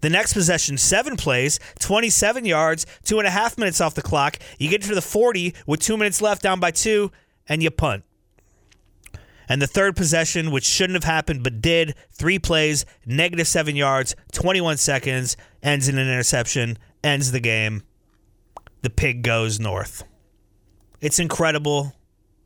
The 0.06 0.10
next 0.10 0.34
possession, 0.34 0.78
seven 0.78 1.16
plays, 1.16 1.58
27 1.80 2.44
yards, 2.44 2.86
two 3.02 3.18
and 3.18 3.26
a 3.26 3.30
half 3.32 3.58
minutes 3.58 3.80
off 3.80 3.96
the 3.96 4.02
clock. 4.02 4.38
You 4.56 4.70
get 4.70 4.82
to 4.82 4.94
the 4.94 5.02
40 5.02 5.52
with 5.66 5.80
two 5.80 5.96
minutes 5.96 6.22
left, 6.22 6.42
down 6.42 6.60
by 6.60 6.70
two, 6.70 7.10
and 7.48 7.60
you 7.60 7.72
punt. 7.72 8.04
And 9.48 9.60
the 9.60 9.66
third 9.66 9.96
possession, 9.96 10.52
which 10.52 10.64
shouldn't 10.64 10.94
have 10.94 11.02
happened 11.12 11.42
but 11.42 11.60
did, 11.60 11.96
three 12.12 12.38
plays, 12.38 12.86
negative 13.04 13.48
seven 13.48 13.74
yards, 13.74 14.14
21 14.30 14.76
seconds, 14.76 15.36
ends 15.60 15.88
in 15.88 15.98
an 15.98 16.06
interception, 16.06 16.78
ends 17.02 17.32
the 17.32 17.40
game 17.40 17.82
the 18.82 18.90
pig 18.90 19.24
goes 19.24 19.58
north. 19.58 20.04
It's 21.00 21.18
incredible 21.18 21.96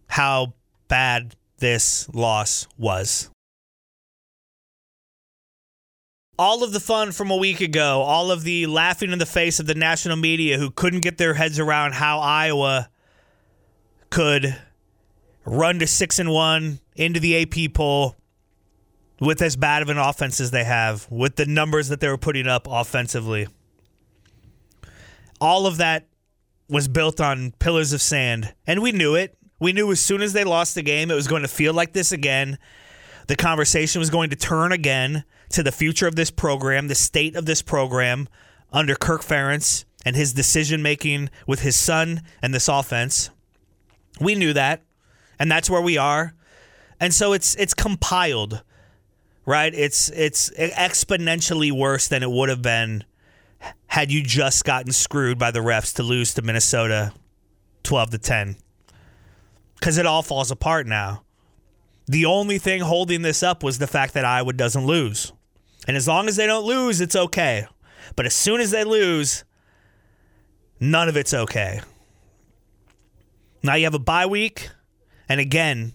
how 0.07 0.55
bad 0.89 1.37
this 1.59 2.09
loss 2.15 2.67
was. 2.79 3.30
All 6.41 6.65
of 6.65 6.73
the 6.73 6.81
fun 6.81 7.13
from 7.13 7.31
a 7.31 7.37
week 7.37 7.61
ago, 7.61 8.01
all 8.01 8.31
of 8.31 8.45
the 8.45 8.65
laughing 8.65 9.13
in 9.13 9.19
the 9.19 9.27
face 9.27 9.61
of 9.61 9.67
the 9.67 9.75
national 9.75 10.17
media 10.17 10.57
who 10.57 10.71
couldn't 10.71 11.01
get 11.01 11.19
their 11.19 11.35
heads 11.35 11.59
around 11.59 11.93
how 11.93 12.19
Iowa 12.19 12.89
could 14.09 14.57
run 15.45 15.79
to 15.81 15.87
6 15.87 16.19
and 16.19 16.31
1 16.31 16.81
into 16.97 17.21
the 17.21 17.43
AP 17.43 17.75
poll 17.75 18.17
with 19.21 19.43
as 19.43 19.55
bad 19.55 19.83
of 19.83 19.91
an 19.91 19.99
offense 19.99 20.41
as 20.41 20.51
they 20.51 20.65
have, 20.65 21.07
with 21.11 21.37
the 21.37 21.45
numbers 21.45 21.89
that 21.89 22.01
they 22.01 22.09
were 22.09 22.17
putting 22.17 22.47
up 22.47 22.67
offensively. 22.67 23.47
All 25.43 25.67
of 25.67 25.77
that 25.77 26.07
was 26.71 26.89
built 26.89 27.21
on 27.21 27.53
pillars 27.59 27.93
of 27.93 28.01
sand, 28.01 28.55
and 28.67 28.81
we 28.81 28.93
knew 28.93 29.15
it. 29.15 29.37
We 29.59 29.75
knew 29.75 29.93
as 29.93 30.01
soon 30.01 30.23
as 30.23 30.33
they 30.33 30.45
lost 30.45 30.75
the 30.75 30.81
game, 30.81 31.11
it 31.11 31.15
was 31.15 31.29
going 31.29 31.43
to 31.43 31.49
feel 31.49 31.75
like 31.75 31.93
this 31.93 32.13
again. 32.13 32.57
The 33.27 33.37
conversation 33.37 33.99
was 33.99 34.09
going 34.09 34.31
to 34.31 34.37
turn 34.37 34.73
again 34.73 35.25
to 35.51 35.63
the 35.63 35.73
future 35.73 36.07
of 36.07 36.17
this 36.17 36.31
program, 36.31 36.89
the 36.89 36.95
state 36.95 37.37
of 37.37 37.47
this 37.47 37.63
program, 37.63 38.29
under 38.73 38.95
Kirk 38.95 39.23
Ferentz 39.23 39.85
and 40.05 40.17
his 40.17 40.33
decision 40.33 40.83
making 40.83 41.31
with 41.47 41.61
his 41.61 41.79
son 41.79 42.23
and 42.41 42.55
this 42.55 42.69
offense. 42.69 43.31
We 44.21 44.35
knew 44.35 44.53
that, 44.53 44.83
and 45.39 45.51
that's 45.51 45.69
where 45.69 45.81
we 45.81 45.99
are. 45.99 46.35
And 46.99 47.15
so 47.15 47.33
it's 47.33 47.55
it's 47.57 47.75
compiled, 47.75 48.63
right? 49.47 49.73
It's 49.75 50.11
it's 50.11 50.51
exponentially 50.51 51.73
worse 51.73 52.09
than 52.09 52.23
it 52.23 52.31
would 52.31 52.49
have 52.49 52.63
been 52.63 53.05
had 53.89 54.11
you 54.11 54.23
just 54.23 54.65
gotten 54.65 54.93
screwed 54.93 55.39
by 55.39 55.51
the 55.51 55.61
refs 55.61 55.95
to 55.97 56.03
lose 56.03 56.33
to 56.35 56.43
Minnesota 56.43 57.13
12 57.83 58.11
to 58.11 58.19
10. 58.19 58.57
Cuz 59.81 59.99
it 59.99 60.07
all 60.07 60.23
falls 60.23 60.51
apart 60.51 60.87
now. 60.87 61.23
The 62.07 62.25
only 62.27 62.59
thing 62.59 62.81
holding 62.81 63.23
this 63.23 63.43
up 63.43 63.63
was 63.63 63.79
the 63.79 63.87
fact 63.87 64.15
that 64.15 64.25
Iowa 64.25 64.53
doesn't 64.53 64.87
lose. 64.87 65.33
And 65.87 65.97
as 65.97 66.07
long 66.07 66.29
as 66.29 66.37
they 66.37 66.47
don't 66.47 66.65
lose, 66.65 67.01
it's 67.01 67.17
okay. 67.17 67.67
But 68.17 68.27
as 68.27 68.35
soon 68.35 68.61
as 68.61 68.71
they 68.71 68.85
lose, 68.85 69.45
none 70.79 71.09
of 71.09 71.17
it's 71.17 71.35
okay. 71.35 71.81
Now 73.63 73.75
you 73.75 73.85
have 73.85 73.95
a 73.95 73.99
bye 73.99 74.27
week, 74.27 74.71
and 75.29 75.41
again, 75.41 75.93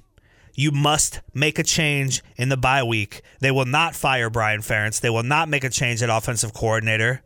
you 0.53 0.71
must 0.71 1.21
make 1.33 1.59
a 1.59 1.63
change 1.63 2.23
in 2.37 2.49
the 2.49 2.57
bye 2.57 2.83
week. 2.83 3.21
They 3.39 3.51
will 3.51 3.65
not 3.65 3.95
fire 3.95 4.29
Brian 4.29 4.61
Ferentz. 4.61 5.01
They 5.01 5.09
will 5.09 5.23
not 5.23 5.49
make 5.49 5.63
a 5.63 5.69
change 5.69 6.01
at 6.01 6.09
offensive 6.09 6.53
coordinator. 6.53 7.21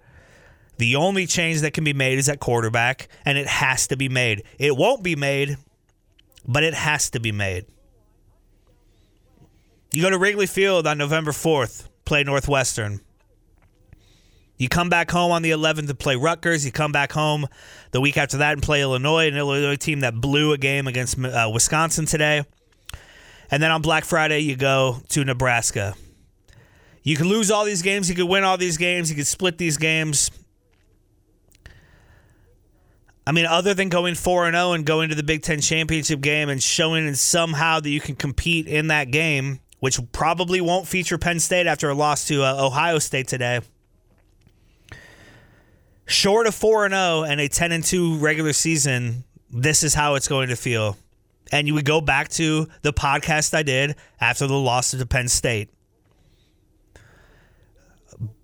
The 0.78 0.96
only 0.96 1.28
change 1.28 1.60
that 1.62 1.74
can 1.74 1.84
be 1.84 1.92
made 1.92 2.18
is 2.18 2.30
at 2.30 2.40
quarterback, 2.40 3.10
and 3.26 3.38
it 3.38 3.48
has 3.48 3.88
to 3.88 3.98
be 3.98 4.08
made. 4.08 4.44
It 4.58 4.78
won't 4.78 5.04
be 5.04 5.16
made, 5.18 5.58
but 6.48 6.64
it 6.64 6.74
has 6.74 7.10
to 7.12 7.20
be 7.20 7.34
made. 7.34 7.66
You 9.92 10.02
go 10.02 10.10
to 10.10 10.18
Wrigley 10.18 10.48
Field 10.48 10.88
on 10.88 10.98
November 10.98 11.32
4th, 11.32 11.89
play 12.10 12.24
Northwestern. 12.24 13.00
You 14.58 14.68
come 14.68 14.90
back 14.90 15.10
home 15.12 15.32
on 15.32 15.44
the 15.44 15.52
11th 15.52 15.88
to 15.88 15.96
play 15.96 16.16
Rutgers. 16.18 16.66
You 16.66 16.72
come 16.72 16.92
back 16.92 17.14
home 17.14 17.48
the 17.92 18.02
week 18.02 18.18
after 18.18 18.38
that 18.38 18.54
and 18.54 18.64
play 18.64 18.82
Illinois, 18.82 19.28
an 19.28 19.38
Illinois 19.38 19.78
team 19.78 20.02
that 20.02 20.20
blew 20.20 20.52
a 20.52 20.58
game 20.58 20.88
against 20.88 21.18
uh, 21.24 21.50
Wisconsin 21.54 22.06
today. 22.08 22.44
And 23.52 23.64
then 23.64 23.72
on 23.72 23.82
Black 23.82 24.04
Friday, 24.04 24.40
you 24.40 24.56
go 24.58 24.98
to 25.10 25.24
Nebraska. 25.24 25.94
You 27.04 27.16
can 27.16 27.28
lose 27.28 27.52
all 27.52 27.64
these 27.64 27.84
games. 27.84 28.10
You 28.10 28.16
could 28.16 28.28
win 28.28 28.44
all 28.44 28.58
these 28.58 28.78
games. 28.78 29.10
You 29.10 29.16
could 29.16 29.28
split 29.28 29.60
these 29.60 29.78
games. 29.78 30.32
I 33.26 33.32
mean, 33.32 33.46
other 33.46 33.76
than 33.76 33.90
going 33.90 34.16
4 34.16 34.52
0 34.52 34.74
and 34.74 34.86
going 34.86 35.10
to 35.10 35.16
the 35.16 35.24
Big 35.24 35.44
Ten 35.44 35.62
championship 35.62 36.22
game 36.22 36.50
and 36.50 36.62
showing 36.62 37.08
in 37.08 37.16
somehow 37.16 37.80
that 37.80 37.90
you 37.90 38.02
can 38.02 38.16
compete 38.16 38.68
in 38.68 38.88
that 38.88 39.12
game, 39.12 39.60
which 39.80 40.00
probably 40.12 40.62
won't 40.62 40.88
feature 40.88 41.18
Penn 41.18 41.40
State 41.40 41.68
after 41.68 41.90
a 41.90 41.96
loss 41.96 42.26
to 42.28 42.44
uh, 42.44 42.66
Ohio 42.66 43.00
State 43.00 43.28
today 43.28 43.62
short 46.10 46.48
of 46.48 46.56
4 46.56 46.90
0 46.90 47.24
and 47.24 47.40
a 47.40 47.48
10 47.48 47.72
and 47.72 47.84
2 47.84 48.18
regular 48.18 48.54
season, 48.54 49.24
this 49.52 49.84
is 49.84 49.94
how 49.94 50.16
it's 50.16 50.28
going 50.28 50.50
to 50.50 50.56
feel. 50.56 50.98
And 51.52 51.68
you 51.68 51.74
would 51.76 51.86
go 51.86 52.02
back 52.02 52.30
to 52.30 52.68
the 52.82 52.94
podcast 52.94 53.54
I 53.54 53.64
did 53.64 53.96
after 54.20 54.46
the 54.46 54.56
loss 54.56 54.92
to 54.92 55.06
Penn 55.06 55.28
State. 55.28 55.70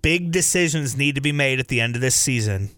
Big 0.02 0.32
decisions 0.32 0.96
need 0.96 1.16
to 1.16 1.20
be 1.20 1.32
made 1.32 1.60
at 1.60 1.68
the 1.68 1.80
end 1.80 1.94
of 1.94 2.00
this 2.00 2.16
season. 2.16 2.70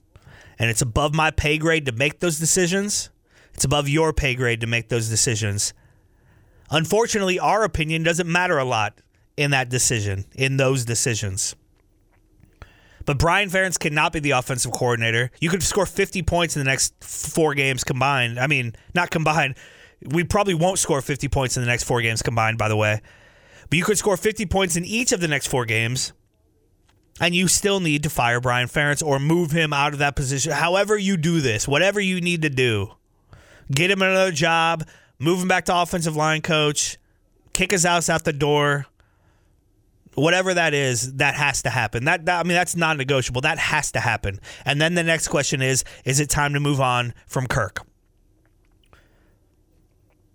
And 0.58 0.68
it's 0.68 0.82
above 0.82 1.14
my 1.14 1.30
pay 1.30 1.56
grade 1.56 1.86
to 1.86 1.92
make 1.92 2.20
those 2.20 2.38
decisions. 2.38 3.10
It's 3.54 3.64
above 3.64 3.88
your 3.88 4.12
pay 4.12 4.34
grade 4.34 4.60
to 4.62 4.66
make 4.66 4.88
those 4.88 5.08
decisions. 5.08 5.72
Unfortunately, 6.70 7.38
our 7.38 7.64
opinion 7.64 8.02
doesn't 8.02 8.30
matter 8.30 8.58
a 8.58 8.64
lot 8.64 9.00
in 9.36 9.52
that 9.52 9.68
decision, 9.68 10.26
in 10.34 10.56
those 10.56 10.84
decisions. 10.84 11.54
But 13.06 13.18
Brian 13.18 13.48
Ferentz 13.48 13.78
cannot 13.78 14.12
be 14.12 14.20
the 14.20 14.32
offensive 14.32 14.70
coordinator. 14.72 15.30
You 15.40 15.48
could 15.48 15.62
score 15.62 15.86
50 15.86 16.22
points 16.24 16.56
in 16.56 16.60
the 16.60 16.68
next 16.68 16.92
four 17.02 17.54
games 17.54 17.82
combined. 17.82 18.38
I 18.38 18.46
mean, 18.46 18.74
not 18.94 19.10
combined. 19.10 19.54
We 20.02 20.24
probably 20.24 20.52
won't 20.52 20.78
score 20.78 21.00
50 21.00 21.26
points 21.28 21.56
in 21.56 21.62
the 21.62 21.66
next 21.66 21.84
four 21.84 22.02
games 22.02 22.20
combined, 22.20 22.58
by 22.58 22.68
the 22.68 22.76
way. 22.76 23.00
But 23.70 23.78
you 23.78 23.84
could 23.84 23.96
score 23.96 24.18
50 24.18 24.44
points 24.46 24.76
in 24.76 24.84
each 24.84 25.12
of 25.12 25.20
the 25.20 25.28
next 25.28 25.46
four 25.46 25.64
games, 25.64 26.12
and 27.18 27.34
you 27.34 27.48
still 27.48 27.80
need 27.80 28.02
to 28.02 28.10
fire 28.10 28.40
Brian 28.40 28.68
Ferentz 28.68 29.02
or 29.02 29.18
move 29.18 29.52
him 29.52 29.72
out 29.72 29.94
of 29.94 30.00
that 30.00 30.14
position. 30.14 30.52
However, 30.52 30.96
you 30.96 31.16
do 31.16 31.40
this, 31.40 31.66
whatever 31.66 32.00
you 32.00 32.20
need 32.20 32.42
to 32.42 32.50
do, 32.50 32.92
get 33.70 33.90
him 33.90 34.02
another 34.02 34.32
job, 34.32 34.86
move 35.18 35.40
him 35.40 35.48
back 35.48 35.64
to 35.66 35.76
offensive 35.76 36.16
line 36.16 36.42
coach, 36.42 36.98
kick 37.52 37.70
his 37.70 37.84
ass 37.84 38.08
out 38.08 38.24
the 38.24 38.32
door 38.32 38.86
whatever 40.18 40.54
that 40.54 40.74
is, 40.74 41.14
that 41.14 41.34
has 41.34 41.62
to 41.62 41.70
happen. 41.70 42.04
That, 42.04 42.26
that 42.26 42.40
I 42.40 42.42
mean, 42.42 42.54
that's 42.54 42.76
non-negotiable. 42.76 43.42
That 43.42 43.58
has 43.58 43.92
to 43.92 44.00
happen. 44.00 44.40
And 44.64 44.80
then 44.80 44.94
the 44.94 45.02
next 45.02 45.28
question 45.28 45.62
is: 45.62 45.84
Is 46.04 46.20
it 46.20 46.28
time 46.28 46.54
to 46.54 46.60
move 46.60 46.80
on 46.80 47.14
from 47.26 47.46
Kirk? 47.46 47.86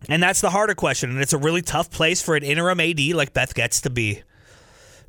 And 0.10 0.22
that's 0.22 0.42
the 0.42 0.50
harder 0.50 0.76
question, 0.76 1.12
and 1.12 1.22
it's 1.22 1.34
a 1.34 1.38
really 1.38 1.62
tough 1.62 1.90
place 1.90 2.22
for 2.22 2.36
an 2.36 2.44
interim 2.44 2.80
AD 2.80 3.00
like 3.14 3.34
Beth 3.34 3.56
Goetz 3.56 3.82
to 3.82 3.90
be. 3.90 4.24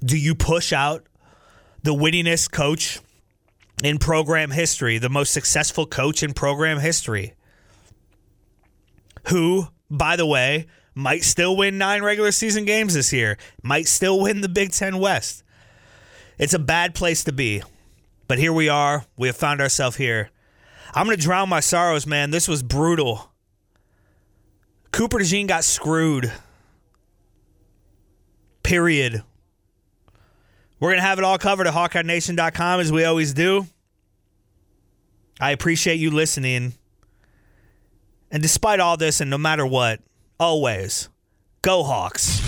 Do 0.04 0.16
you 0.16 0.34
push 0.34 0.72
out 0.72 1.04
the 1.82 1.94
winningest 1.94 2.52
coach 2.52 3.00
in 3.82 3.98
program 3.98 4.52
history, 4.52 4.98
the 4.98 5.08
most 5.08 5.32
successful 5.32 5.86
coach 5.86 6.22
in 6.22 6.32
program 6.32 6.78
history? 6.78 7.34
Who, 9.28 9.68
by 9.90 10.16
the 10.16 10.26
way, 10.26 10.66
might 10.94 11.24
still 11.24 11.56
win 11.56 11.78
nine 11.78 12.02
regular 12.02 12.32
season 12.32 12.64
games 12.64 12.94
this 12.94 13.12
year, 13.12 13.36
might 13.62 13.88
still 13.88 14.20
win 14.20 14.40
the 14.40 14.48
Big 14.48 14.72
Ten 14.72 14.98
West. 14.98 15.42
It's 16.38 16.54
a 16.54 16.58
bad 16.58 16.94
place 16.94 17.24
to 17.24 17.32
be, 17.32 17.62
but 18.28 18.38
here 18.38 18.52
we 18.52 18.68
are. 18.68 19.04
We 19.16 19.28
have 19.28 19.36
found 19.36 19.60
ourselves 19.60 19.96
here. 19.96 20.30
I'm 20.94 21.06
going 21.06 21.16
to 21.16 21.22
drown 21.22 21.48
my 21.48 21.60
sorrows, 21.60 22.06
man. 22.06 22.30
This 22.30 22.46
was 22.46 22.62
brutal. 22.62 23.32
Cooper 24.92 25.18
DeJean 25.18 25.48
got 25.48 25.64
screwed. 25.64 26.32
Period. 28.62 29.22
We're 30.78 30.90
going 30.90 31.00
to 31.00 31.06
have 31.06 31.18
it 31.18 31.24
all 31.24 31.38
covered 31.38 31.66
at 31.66 31.74
HawkeyeNation.com 31.74 32.80
as 32.80 32.92
we 32.92 33.04
always 33.04 33.34
do. 33.34 33.66
I 35.40 35.50
appreciate 35.50 35.96
you 35.96 36.10
listening. 36.10 36.74
And 38.34 38.42
despite 38.42 38.80
all 38.80 38.96
this, 38.96 39.20
and 39.20 39.30
no 39.30 39.38
matter 39.38 39.64
what, 39.64 40.00
always 40.40 41.08
go 41.62 41.84
Hawks. 41.84 42.43